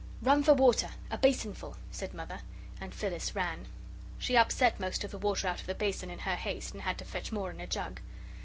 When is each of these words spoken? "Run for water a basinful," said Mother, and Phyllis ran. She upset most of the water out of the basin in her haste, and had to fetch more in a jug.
"Run 0.23 0.41
for 0.41 0.55
water 0.55 0.89
a 1.11 1.17
basinful," 1.19 1.77
said 1.91 2.11
Mother, 2.15 2.39
and 2.79 2.91
Phyllis 2.91 3.35
ran. 3.35 3.67
She 4.17 4.35
upset 4.35 4.79
most 4.79 5.03
of 5.03 5.11
the 5.11 5.19
water 5.19 5.47
out 5.47 5.61
of 5.61 5.67
the 5.67 5.75
basin 5.75 6.09
in 6.09 6.17
her 6.17 6.35
haste, 6.37 6.73
and 6.73 6.81
had 6.81 6.97
to 6.97 7.05
fetch 7.05 7.31
more 7.31 7.51
in 7.51 7.61
a 7.61 7.67
jug. 7.67 7.99